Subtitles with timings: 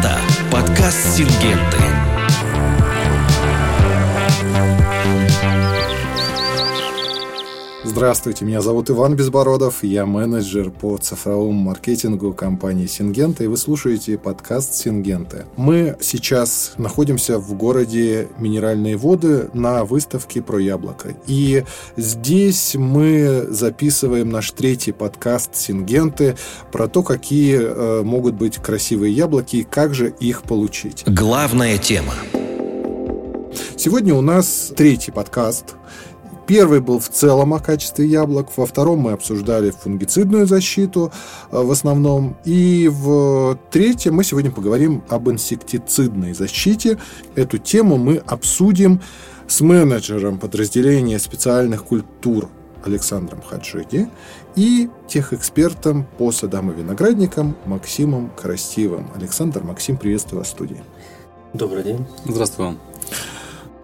[0.00, 0.18] Это
[0.50, 1.76] подкаст «Сингенты».
[7.90, 14.16] Здравствуйте, меня зовут Иван Безбородов, я менеджер по цифровому маркетингу компании Сингента, и вы слушаете
[14.16, 15.46] подкаст Сингенты.
[15.56, 21.16] Мы сейчас находимся в городе Минеральные воды на выставке про яблоко.
[21.26, 21.64] И
[21.96, 26.36] здесь мы записываем наш третий подкаст Сингенты
[26.70, 31.02] про то, какие э, могут быть красивые яблоки и как же их получить.
[31.08, 32.14] Главная тема.
[33.76, 35.74] Сегодня у нас третий подкаст–
[36.50, 41.12] Первый был в целом о качестве яблок, во втором мы обсуждали фунгицидную защиту
[41.52, 46.98] э, в основном, и в третьем мы сегодня поговорим об инсектицидной защите.
[47.36, 49.00] Эту тему мы обсудим
[49.46, 52.48] с менеджером подразделения специальных культур
[52.84, 54.08] Александром Хаджиди
[54.56, 59.08] и техэкспертом по садам и виноградникам Максимом Красивым.
[59.14, 60.82] Александр, Максим, приветствую вас в студии.
[61.54, 62.04] Добрый день.
[62.24, 62.78] Здравствуй вам.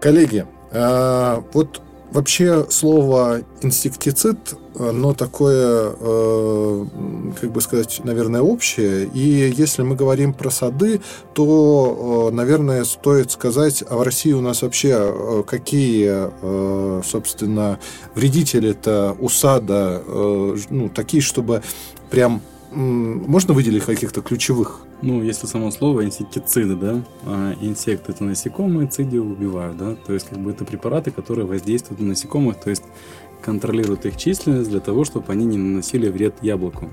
[0.01, 4.37] Коллеги, э, вот Вообще слово инсектицид,
[4.79, 6.85] оно такое, э,
[7.41, 9.09] как бы сказать, наверное, общее.
[9.13, 11.01] И если мы говорим про сады,
[11.33, 17.79] то, э, наверное, стоит сказать, а в России у нас вообще э, какие, собственно,
[18.15, 20.01] вредители-то у сада,
[20.69, 21.61] ну, такие, чтобы
[22.09, 22.41] прям
[22.71, 29.19] можно выделить каких-то ключевых ну, если само слово инсектициды, да, а инсекты это насекомые, циди
[29.19, 32.83] убивают, да, то есть как бы это препараты, которые воздействуют на насекомых, то есть
[33.41, 36.89] контролируют их численность для того, чтобы они не наносили вред яблоку.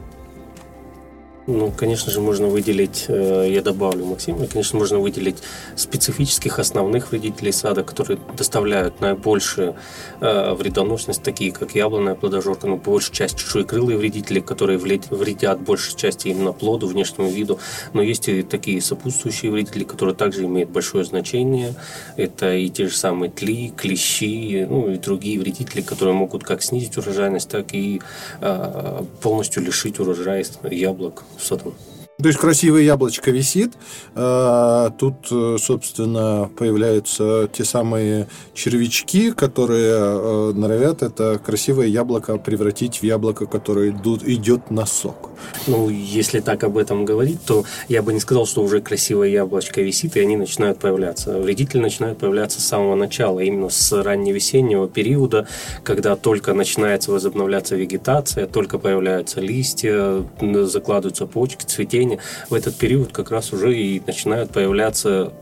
[1.46, 5.36] Ну, конечно же, можно выделить, э, я добавлю Максима, конечно, можно выделить
[5.76, 9.76] специфических основных вредителей сада, которые доставляют наибольшую
[10.22, 16.28] э, вредоносность, такие как яблонная плодожорка, ну, большая часть чешуекрылые вредители, которые вредят большей части
[16.28, 17.58] именно плоду, внешнему виду.
[17.92, 21.74] Но есть и такие сопутствующие вредители, которые также имеют большое значение.
[22.16, 26.96] Это и те же самые тли, клещи, ну, и другие вредители, которые могут как снизить
[26.96, 28.00] урожайность, так и
[28.40, 33.72] э, полностью лишить урожая яблок в То есть красивое яблочко висит,
[34.14, 42.98] а, тут, э, собственно, появляются те самые червячки, которые э, норовят это красивое яблоко превратить
[42.98, 45.30] в яблоко, которое идет на сок.
[45.66, 49.82] Ну, если так об этом говорить, то я бы не сказал, что уже красивое яблочко
[49.82, 51.36] висит, и они начинают появляться.
[51.40, 55.48] Вредители начинают появляться с самого начала, именно с ранневесеннего периода,
[55.82, 61.64] когда только начинается возобновляться вегетация, только появляются листья, закладываются почки,
[62.04, 62.18] цветение.
[62.48, 65.32] В этот период как раз уже и начинают появляться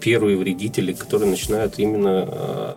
[0.00, 2.74] первые вредители, которые начинают именно э,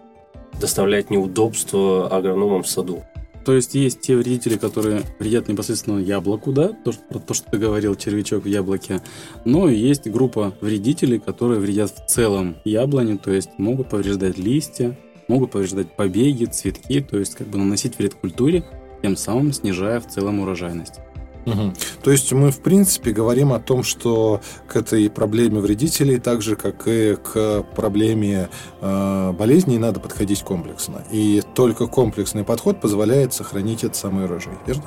[0.60, 3.04] доставлять неудобства агрономам в саду.
[3.46, 7.58] То есть есть те вредители, которые вредят непосредственно яблоку, да, то, про то, что ты
[7.58, 9.02] говорил, червячок в яблоке.
[9.46, 15.52] Но есть группа вредителей, которые вредят в целом яблоне, то есть могут повреждать листья, могут
[15.52, 18.66] повреждать побеги, цветки, то есть как бы наносить вред культуре,
[19.02, 21.00] тем самым снижая в целом урожайность.
[21.50, 21.74] Угу.
[22.04, 26.56] То есть мы, в принципе, говорим о том, что к этой проблеме вредителей, так же,
[26.56, 28.50] как и к проблеме
[28.82, 31.04] э, болезней, надо подходить комплексно.
[31.12, 34.84] И только комплексный подход позволяет сохранить этот самый урожай, верно?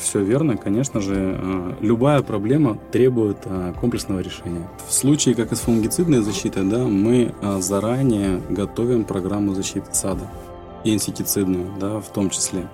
[0.00, 4.68] Все верно, конечно же, э, любая проблема требует э, комплексного решения.
[4.88, 10.28] В случае, как и с фунгицидной защитой, да, мы э, заранее готовим программу защиты сада
[10.84, 12.68] и инсектицидную, да, в том числе.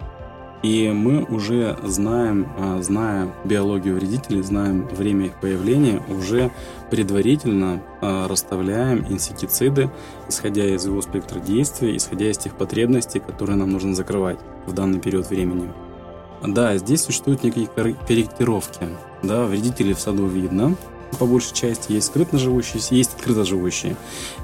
[0.64, 6.50] И мы уже знаем, а, зная биологию вредителей, знаем время их появления, уже
[6.90, 9.90] предварительно а, расставляем инсектициды,
[10.26, 15.00] исходя из его спектра действия, исходя из тех потребностей, которые нам нужно закрывать в данный
[15.00, 15.70] период времени.
[16.42, 18.88] Да, здесь существуют некие корректировки.
[19.22, 20.76] Да, вредители в саду видно,
[21.18, 23.96] по большей части есть скрытно живущие, есть открыто живущие.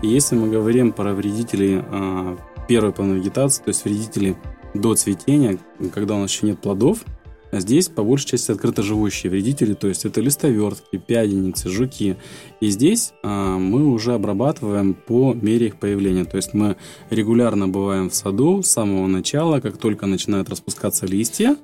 [0.02, 2.36] И если мы говорим про вредителей э,
[2.68, 4.36] первой полной вегетации, то есть вредители
[4.74, 5.58] до цветения,
[5.92, 7.04] когда у нас еще нет плодов,
[7.52, 12.16] а здесь по большей части открыто живущие вредители, то есть это листовертки, пяденицы, жуки.
[12.60, 16.24] И здесь а, мы уже обрабатываем по мере их появления.
[16.24, 16.76] То есть мы
[17.10, 21.56] регулярно бываем в саду с самого начала, как только начинают распускаться листья,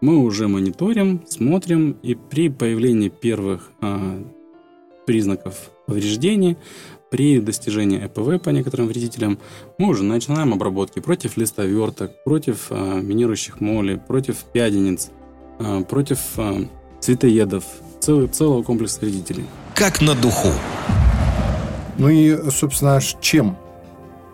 [0.00, 4.22] мы уже мониторим, смотрим, и при появлении первых а,
[5.06, 6.56] признаков повреждений
[7.10, 9.38] при достижении ЭПВ по некоторым вредителям
[9.78, 15.10] мы уже начинаем обработки против листоверток, против э, минирующих молей, против пядениц,
[15.58, 16.66] э, против э,
[17.00, 17.64] цветоедов,
[18.00, 19.44] целый, целого комплекса вредителей.
[19.74, 20.48] Как на духу.
[21.98, 23.56] Ну и, собственно, чем?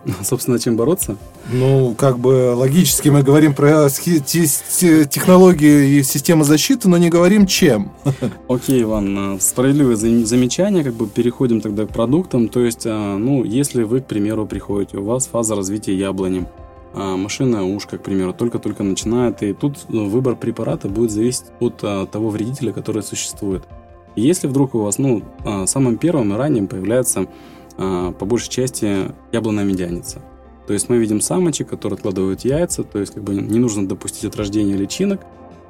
[0.23, 1.17] Собственно, чем бороться?
[1.51, 7.91] Ну, как бы логически мы говорим про технологии и системы защиты, но не говорим чем.
[8.49, 12.49] Окей, Иван, справедливое замечание, как бы переходим тогда к продуктам.
[12.49, 16.47] То есть, ну, если вы, к примеру, приходите, у вас фаза развития яблони,
[16.95, 21.79] а, машина ушко, к примеру, только-только начинает, и тут ну, выбор препарата будет зависеть от
[21.83, 23.63] а, того вредителя, который существует.
[24.15, 27.27] Если вдруг у вас, ну, а, самым первым и ранним появляется
[27.77, 30.21] по большей части яблонная медяница.
[30.67, 34.25] То есть мы видим самочек, которые откладывают яйца, то есть как бы не нужно допустить
[34.25, 35.21] от рождения личинок,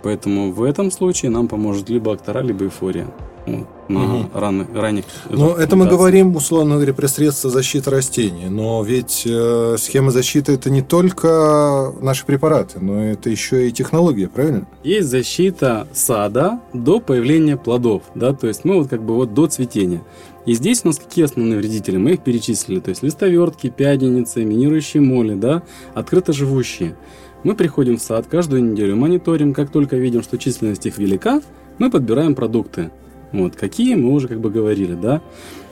[0.04, 3.08] поэтому в этом случае нам поможет либо актора, либо эйфория
[3.48, 4.30] ну, на угу.
[4.34, 5.06] раны, ранних.
[5.30, 8.48] Но это мы говорим, условно говоря, про средства защиты растений.
[8.50, 14.28] Но ведь э, схема защиты это не только наши препараты, но это еще и технология,
[14.28, 14.68] правильно?
[14.84, 19.48] Есть защита сада до появления плодов, да, то есть мы вот как бы вот до
[19.48, 20.02] цветения.
[20.46, 21.98] И здесь у нас какие основные вредители?
[21.98, 22.80] Мы их перечислили.
[22.80, 25.64] То есть листовертки, пяденицы, минирующие моли, да,
[25.94, 26.96] открыто живущие.
[27.44, 31.42] Мы приходим в сад каждую неделю, мониторим, как только видим, что численность их велика,
[31.78, 32.92] мы подбираем продукты.
[33.32, 35.22] Вот, какие мы уже как бы говорили, да.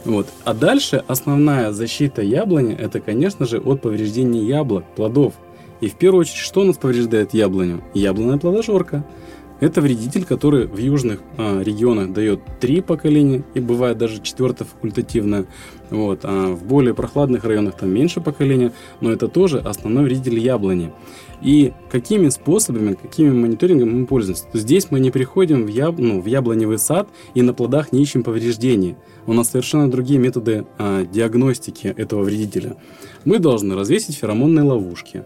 [0.05, 0.27] Вот.
[0.43, 5.33] А дальше основная защита яблони это, конечно же, от повреждений яблок, плодов.
[5.81, 7.83] И в первую очередь, что у нас повреждает яблоню?
[7.93, 9.05] Яблонная плодожорка.
[9.59, 15.45] Это вредитель, который в южных а, регионах дает три поколения и бывает даже четвертое факультативное.
[15.89, 16.21] Вот.
[16.23, 20.91] А в более прохладных районах там меньше поколения, но это тоже основной вредитель яблони.
[21.41, 24.45] И какими способами, какими мониторингами мы пользуемся?
[24.53, 28.23] Здесь мы не приходим в, яб, ну, в яблоневый сад и на плодах не ищем
[28.23, 28.95] повреждений.
[29.27, 32.77] У нас совершенно другие методы а, диагностики этого вредителя.
[33.25, 35.25] Мы должны развесить феромонные ловушки.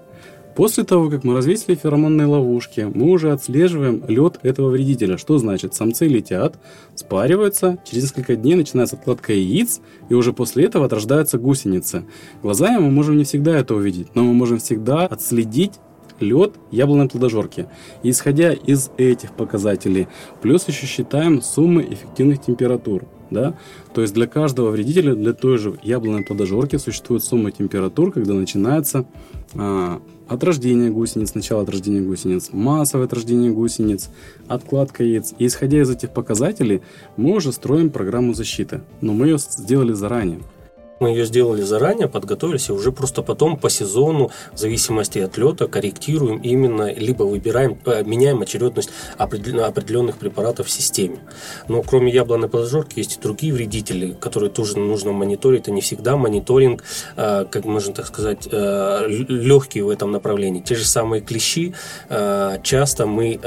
[0.58, 5.20] После того, как мы развесили феромонные ловушки, мы уже отслеживаем лед этого вредителя.
[5.20, 5.76] Что значит?
[5.76, 6.58] Самцы летят,
[6.96, 12.06] спариваются, через несколько дней начинается откладка яиц, и уже после этого отрождаются гусеницы.
[12.42, 15.74] Глазами мы можем не всегда это увидеть, но мы можем всегда отследить
[16.20, 17.68] лед яблонной плодожорки.
[18.02, 20.08] И исходя из этих показателей,
[20.42, 23.04] плюс еще считаем суммы эффективных температур.
[23.30, 23.56] Да?
[23.94, 29.06] То есть для каждого вредителя, для той же яблонной плодожорки существует сумма температур, когда начинается
[29.54, 34.10] а, от рождения гусениц, начало от рождения гусениц, массовое от рождения гусениц,
[34.48, 35.34] откладка яиц.
[35.38, 36.82] И исходя из этих показателей,
[37.16, 38.82] мы уже строим программу защиты.
[39.02, 40.40] Но мы ее сделали заранее.
[41.00, 45.68] Мы ее сделали заранее, подготовились, и уже просто потом по сезону, в зависимости от лета,
[45.68, 51.20] корректируем именно, либо выбираем, э, меняем очередность определенных препаратов в системе.
[51.68, 55.64] Но кроме яблонной подожжерки есть и другие вредители, которые тоже нужно мониторить.
[55.64, 56.84] Это не всегда мониторинг,
[57.16, 60.62] э, как можно так сказать, э, легкий в этом направлении.
[60.62, 61.74] Те же самые клещи,
[62.64, 63.40] часто мы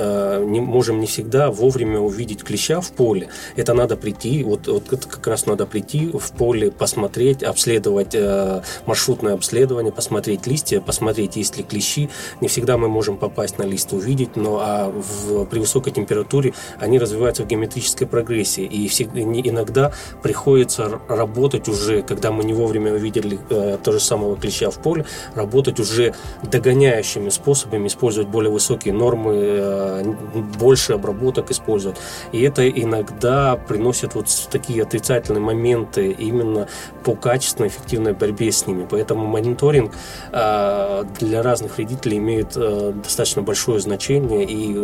[0.46, 3.28] не можем не всегда вовремя увидеть клеща в поле.
[3.56, 8.62] Это надо прийти, вот, вот как раз надо прийти в поле, посмотреть, посмотреть, обследовать э,
[8.86, 12.08] маршрутное обследование, посмотреть листья, посмотреть, есть ли клещи.
[12.40, 16.98] Не всегда мы можем попасть на лист, увидеть, но а в, при высокой температуре они
[16.98, 18.64] развиваются в геометрической прогрессии.
[18.64, 19.92] И всегда, иногда
[20.22, 25.04] приходится работать уже, когда мы не вовремя увидели э, то же самого клеща в поле,
[25.34, 30.14] работать уже догоняющими способами, использовать более высокие нормы, э,
[30.58, 31.98] больше обработок использовать.
[32.32, 36.68] И это иногда приносит вот такие отрицательные моменты именно
[37.04, 38.84] по качественной, эффективной борьбе с ними.
[38.90, 39.92] Поэтому мониторинг
[40.32, 44.74] э, для разных вредителей имеет э, достаточно большое значение, и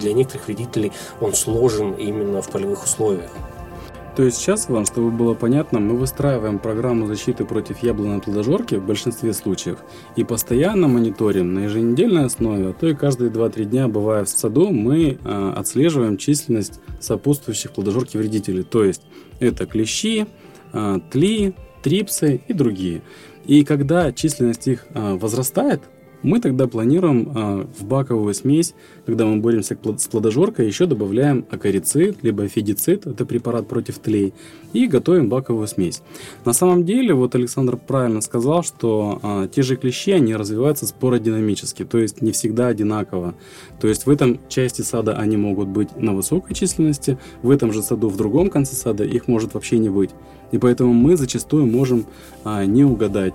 [0.00, 3.30] для некоторых вредителей он сложен именно в полевых условиях.
[4.16, 8.84] То есть сейчас, Иван, чтобы было понятно, мы выстраиваем программу защиты против яблонной плодожорки в
[8.84, 9.78] большинстве случаев
[10.16, 14.70] и постоянно мониторим на еженедельной основе, а то и каждые 2-3 дня, бывая в саду,
[14.70, 18.64] мы э, отслеживаем численность сопутствующих плодожорки вредителей.
[18.64, 19.02] То есть
[19.38, 20.26] это клещи,
[20.72, 21.54] э, тли,
[21.84, 23.02] трипсы и другие.
[23.44, 25.82] И когда численность их а, возрастает,
[26.24, 28.74] мы тогда планируем а, в баковую смесь,
[29.06, 34.32] когда мы боремся с плодожоркой, еще добавляем акарицид, либо фидицид, это препарат против тлей,
[34.72, 36.02] и готовим баковую смесь.
[36.44, 41.84] На самом деле, вот Александр правильно сказал, что а, те же клещи, они развиваются спородинамически,
[41.84, 43.34] то есть не всегда одинаково.
[43.80, 47.82] То есть в этом части сада они могут быть на высокой численности, в этом же
[47.82, 50.10] саду в другом конце сада их может вообще не быть.
[50.52, 52.06] И поэтому мы зачастую можем
[52.44, 53.34] а, не угадать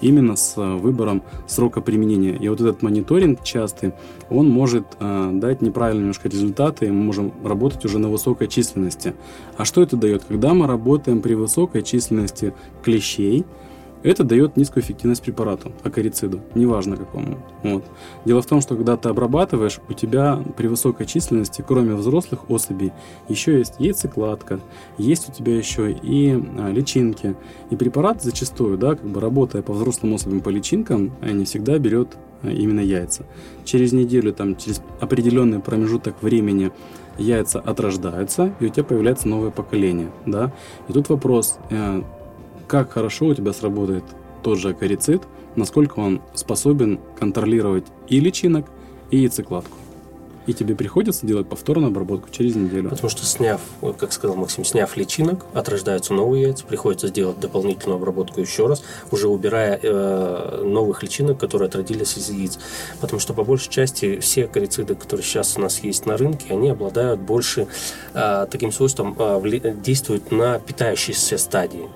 [0.00, 2.36] именно с а, выбором срока применения.
[2.36, 3.92] И вот этот мониторинг частый,
[4.28, 9.14] он может а, дать неправильные немножко результаты, и мы можем работать уже на высокой численности.
[9.56, 10.24] А что это дает?
[10.24, 13.44] Когда мы работаем при высокой численности клещей,
[14.06, 17.38] это дает низкую эффективность препарату, акарициду, неважно какому.
[17.62, 17.84] Вот.
[18.24, 22.92] Дело в том, что когда ты обрабатываешь, у тебя при высокой численности, кроме взрослых особей,
[23.28, 24.60] еще есть яйцекладка,
[24.96, 27.34] есть у тебя еще и а, личинки.
[27.70, 32.16] И препарат зачастую, да, как бы работая по взрослым особям по личинкам, не всегда берет
[32.42, 33.24] а, именно яйца.
[33.64, 36.70] Через неделю, там, через определенный промежуток времени
[37.18, 40.10] яйца отрождаются, и у тебя появляется новое поколение.
[40.26, 40.52] Да?
[40.88, 42.02] И тут вопрос, э,
[42.66, 44.04] как хорошо у тебя сработает
[44.42, 45.22] тот же акарицид,
[45.54, 48.66] насколько он способен контролировать и личинок,
[49.10, 49.76] и яйцекладку
[50.46, 52.90] и тебе приходится делать повторную обработку через неделю.
[52.90, 53.60] Потому что сняв,
[53.98, 59.28] как сказал Максим, сняв личинок, отрождаются новые яйца, приходится сделать дополнительную обработку еще раз, уже
[59.28, 62.58] убирая э, новых личинок, которые отродились из яиц.
[63.00, 66.70] Потому что по большей части все корициды, которые сейчас у нас есть на рынке, они
[66.70, 67.66] обладают больше
[68.14, 71.88] э, таким свойством, э, действуют на питающиеся стадии.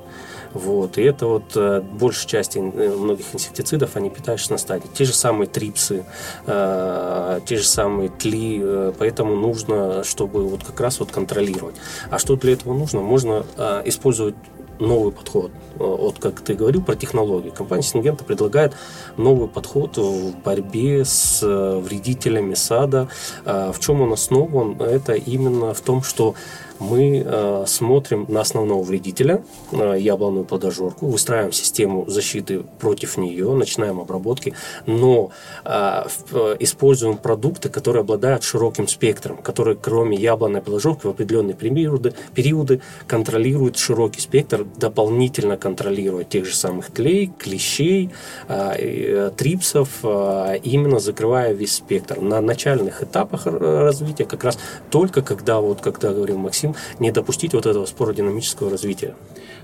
[0.53, 0.99] Вот.
[0.99, 4.89] И это вот э, большая часть э, многих инсектицидов, они питаются на стадии.
[4.95, 6.05] Те же самые трипсы,
[6.47, 11.77] э, те же самые тли, поэтому нужно, чтобы вот как раз вот контролировать.
[12.11, 13.01] А что для этого нужно?
[13.01, 13.45] Можно
[13.85, 14.35] использовать
[14.79, 15.51] новый подход.
[15.77, 17.51] Вот как ты говорил про технологии.
[17.51, 18.75] Компания Сингента предлагает
[19.17, 23.09] новый подход в борьбе с вредителями сада.
[23.45, 24.81] В чем он основан?
[24.81, 26.35] Это именно в том, что
[26.81, 34.01] мы э, смотрим на основного вредителя, э, яблонную плодожорку, выстраиваем систему защиты против нее, начинаем
[34.01, 34.55] обработки,
[34.87, 35.31] но
[35.65, 42.15] э, э, используем продукты, которые обладают широким спектром, которые кроме яблонной плодожорки в определенные периоды,
[42.35, 48.11] периоды контролируют широкий спектр, дополнительно контролируют тех же самых тлей, клещей,
[48.49, 52.21] э, э, трипсов, э, именно закрывая весь спектр.
[52.21, 54.59] На начальных этапах развития как раз
[54.91, 59.15] только когда, вот когда говорил Максим, хотим не допустить вот этого спородинамического развития.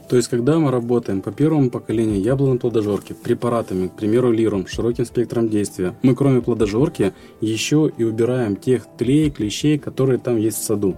[0.09, 5.05] То есть, когда мы работаем по первому поколению яблонной плодожорки препаратами, к примеру, лиром, широким
[5.05, 10.65] спектром действия, мы кроме плодожорки еще и убираем тех тлей, клещей, которые там есть в
[10.65, 10.95] саду.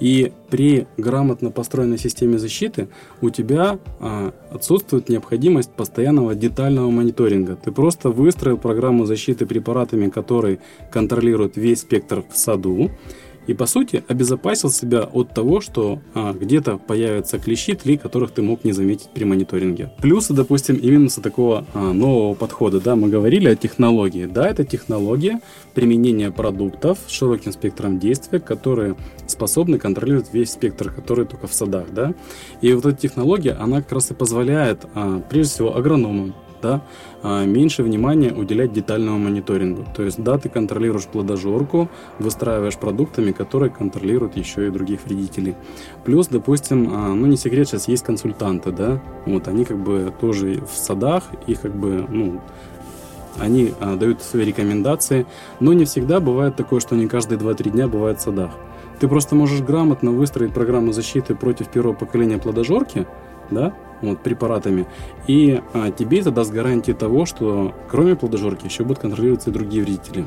[0.00, 2.88] И при грамотно построенной системе защиты
[3.20, 7.54] у тебя а, отсутствует необходимость постоянного детального мониторинга.
[7.54, 10.58] Ты просто выстроил программу защиты препаратами, которые
[10.90, 12.90] контролируют весь спектр в саду,
[13.46, 18.42] и, по сути, обезопасил себя от того, что а, где-то появятся клещи, тли, которых ты
[18.42, 19.92] мог не заметить при мониторинге.
[20.00, 24.26] Плюсы, допустим, именно с такого а, нового подхода, да, мы говорили о технологии.
[24.26, 25.40] Да, это технология
[25.74, 28.96] применения продуктов с широким спектром действия, которые
[29.26, 32.14] способны контролировать весь спектр, который только в садах, да.
[32.60, 36.80] И вот эта технология, она как раз и позволяет, а, прежде всего, агрономам да,
[37.22, 39.84] а, меньше внимания уделять детальному мониторингу.
[39.94, 45.56] То есть, да, ты контролируешь плодожорку, выстраиваешь продуктами, которые контролируют еще и других вредителей.
[46.04, 50.62] Плюс, допустим, а, ну не секрет, сейчас есть консультанты, да, вот они как бы тоже
[50.72, 52.40] в садах, и как бы, ну,
[53.38, 55.26] они а, дают свои рекомендации,
[55.60, 58.52] но не всегда бывает такое, что не каждые 2-3 дня бывает в садах.
[59.00, 63.06] Ты просто можешь грамотно выстроить программу защиты против первого поколения плодожорки,
[63.52, 64.86] да, вот, препаратами.
[65.26, 69.82] И а, тебе это даст гарантии того, что кроме плодожорки еще будут контролироваться и другие
[69.84, 70.26] вредители.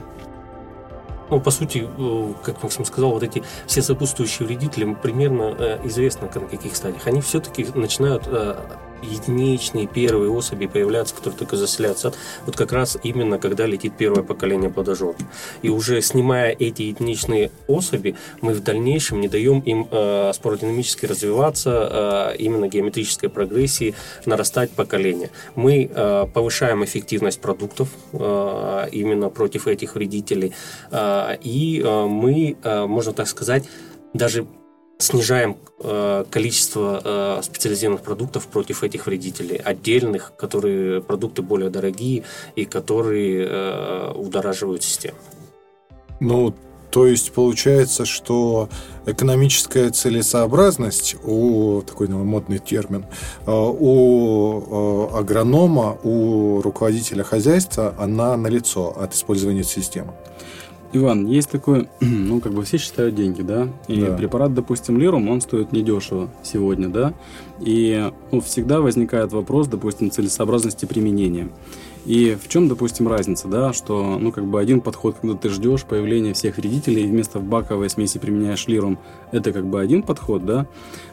[1.29, 6.29] Ну, по сути, э, как Максим сказал, вот эти все сопутствующие вредители примерно э, известно
[6.33, 7.07] на каких стадиях.
[7.07, 8.55] Они все-таки начинают э,
[9.01, 14.23] единичные первые особи появляются, которые только заселяют сад, вот как раз именно когда летит первое
[14.23, 15.15] поколение плодожоров.
[15.61, 22.33] И уже снимая эти единичные особи, мы в дальнейшем не даем им э, спородинамически развиваться,
[22.33, 25.29] э, именно геометрической прогрессии, нарастать поколение.
[25.55, 30.53] Мы э, повышаем эффективность продуктов э, именно против этих вредителей,
[30.91, 33.65] э, и э, мы, э, можно так сказать,
[34.13, 34.45] даже
[34.97, 42.23] снижаем э, количество э, специализированных продуктов против этих вредителей, отдельных, которые продукты более дорогие
[42.55, 45.17] и которые э, удораживают систему.
[46.19, 46.55] Ну,
[46.95, 48.69] то есть получается, что
[49.05, 53.05] экономическая целесообразность у такой ну, модный термин
[53.45, 60.13] э, у э, агронома, у руководителя хозяйства, она налицо от использования системы.
[60.93, 64.15] Иван, есть такое, ну, как бы все считают деньги, да, и да.
[64.15, 67.13] препарат, допустим, Лирум, он стоит недешево сегодня, да,
[67.59, 71.49] и ну, всегда возникает вопрос, допустим, целесообразности применения.
[72.05, 75.85] И в чем, допустим, разница, да, что, ну, как бы один подход, когда ты ждешь
[75.85, 78.99] появления всех вредителей, и вместо баковой смеси применяешь лирум,
[79.31, 80.67] это как бы один подход, да,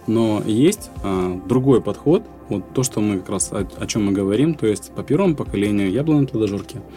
[0.06, 4.12] но есть а, другой подход, вот то, что мы как раз о, о чем мы
[4.12, 6.80] говорим, то есть по первому поколению яблонной плодожорки–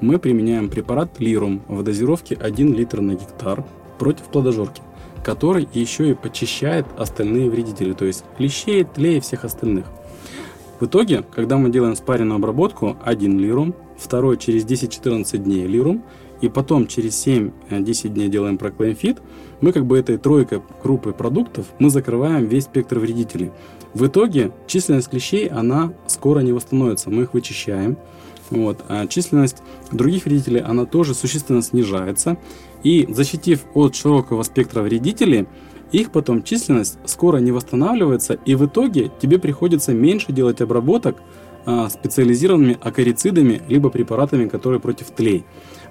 [0.00, 3.64] мы применяем препарат Лирум в дозировке 1 литр на гектар
[3.98, 4.82] против плодожорки,
[5.24, 9.86] который еще и почищает остальные вредители, то есть клещей, тлей и всех остальных.
[10.80, 16.02] В итоге, когда мы делаем спаренную обработку, один лирум, второй через 10-14 дней лирум,
[16.40, 19.18] и потом через 7-10 дней делаем проклеймфит,
[19.60, 23.50] мы как бы этой тройкой группы продуктов мы закрываем весь спектр вредителей.
[23.92, 27.10] В итоге численность клещей, она скоро не восстановится.
[27.10, 27.98] Мы их вычищаем.
[28.50, 28.84] Вот.
[28.88, 32.36] А численность других вредителей, она тоже существенно снижается.
[32.82, 35.46] И защитив от широкого спектра вредителей,
[35.92, 41.16] их потом численность скоро не восстанавливается, и в итоге тебе приходится меньше делать обработок
[41.66, 45.44] а, специализированными акарицидами, либо препаратами, которые против тлей.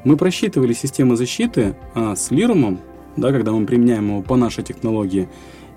[0.06, 2.80] Мы просчитывали систему защиты а, с лирумом,
[3.18, 5.28] да, когда мы применяем его по нашей технологии,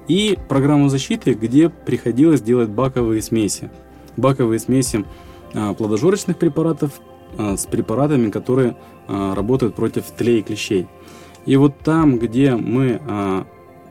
[0.08, 3.70] и программу защиты, где приходилось делать баковые смеси.
[4.16, 5.04] Баковые смеси
[5.52, 7.00] плодожорочных препаратов
[7.38, 8.76] а, с препаратами, которые
[9.08, 10.86] а, работают против тлей и клещей.
[11.46, 13.46] И вот там, где мы а,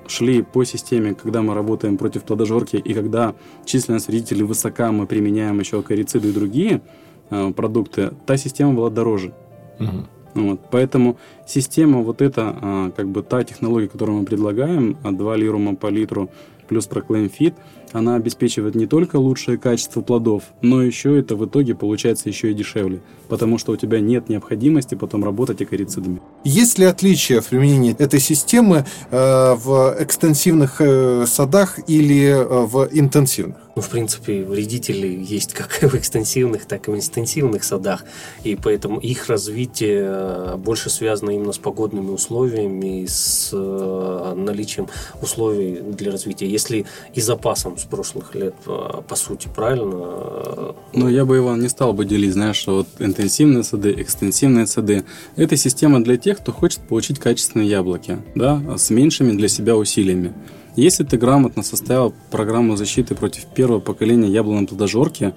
[0.08, 3.34] шли по системе, когда мы работаем против плодожорки и когда
[3.66, 6.82] численность вредителей высока, мы применяем еще корициды и другие
[7.30, 9.34] а, продукты, та система была дороже.
[9.80, 10.44] Угу.
[10.44, 15.76] Вот, поэтому система вот эта, а, как бы та технология, которую мы предлагаем, 2 лирума
[15.76, 16.30] по литру
[16.72, 17.54] плюс Proclaim Fit,
[17.92, 22.54] она обеспечивает не только лучшее качество плодов, но еще это в итоге получается еще и
[22.54, 26.22] дешевле, потому что у тебя нет необходимости потом работать акарицидами.
[26.46, 32.88] Есть ли отличия в применении этой системы э, в экстенсивных э, садах или э, в
[32.94, 33.58] интенсивных?
[33.76, 38.04] Ну, в принципе, вредители есть как в экстенсивных, так и в интенсивных садах.
[38.44, 44.88] И поэтому их развитие э, больше связано именно с погодными условиями, с э, наличием
[45.22, 46.50] условий для развития.
[46.50, 50.76] Если и запасом с прошлых лет, э, по сути, правильно.
[50.94, 55.06] Но я бы, Иван, не стал бы делить, знаешь, вот интенсивные сады, экстенсивные сады.
[55.38, 60.34] Это система для тех, кто хочет получить качественные яблоки, да, с меньшими для себя усилиями.
[60.76, 65.34] Если ты грамотно составил программу защиты против первого поколения яблонной плодожорки,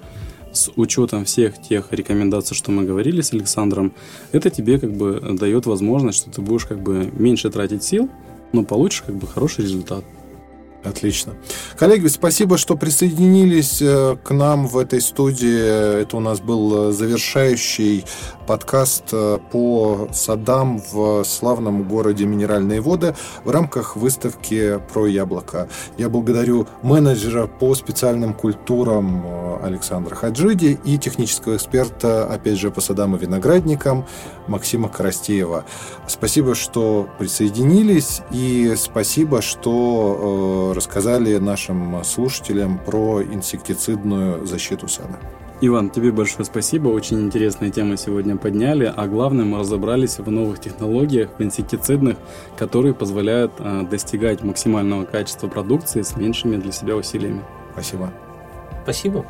[0.53, 3.93] с учетом всех тех рекомендаций, что мы говорили с Александром,
[4.31, 8.09] это тебе как бы дает возможность, что ты будешь как бы меньше тратить сил,
[8.53, 10.05] но получишь как бы хороший результат.
[10.85, 11.33] Отлично.
[11.77, 16.01] Коллеги, спасибо, что присоединились э, к нам в этой студии.
[16.01, 18.05] Это у нас был завершающий
[18.45, 25.67] подкаст э, по садам в славном городе Минеральные воды в рамках выставки про яблоко.
[25.97, 32.81] Я благодарю менеджера по специальным культурам э, Александра Хаджиди и технического эксперта, опять же, по
[32.81, 34.05] садам и виноградникам
[34.47, 35.65] Максима Коростеева.
[36.07, 45.19] Спасибо, что присоединились и спасибо, что рассказали нашим слушателям про инсектицидную защиту сада.
[45.61, 46.89] Иван, тебе большое спасибо.
[46.89, 48.91] Очень интересные темы сегодня подняли.
[48.93, 52.17] А главное, мы разобрались в новых технологиях, в инсектицидных,
[52.57, 57.41] которые позволяют э, достигать максимального качества продукции с меньшими для себя усилиями.
[57.71, 58.11] Спасибо.
[58.83, 59.25] Спасибо.